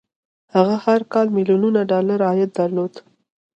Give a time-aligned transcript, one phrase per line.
[0.55, 2.93] هغه هر کال ميليونونه ډالر عايد درلود.